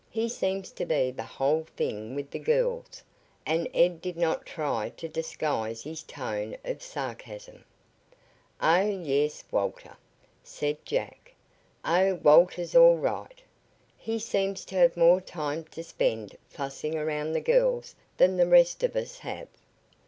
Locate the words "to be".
0.71-1.11